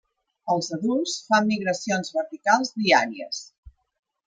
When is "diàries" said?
2.81-3.45